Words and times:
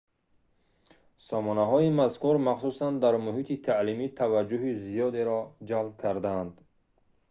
сомонаҳои 1.29 1.89
мазкур 1.99 2.35
махсусан 2.47 2.93
дар 3.03 3.13
муҳити 3.25 3.55
таълимӣ 3.67 4.07
таваҷҷӯҳи 4.19 4.71
зиёдеро 4.85 5.39
ҷалб 5.69 5.93
карданд 6.03 6.53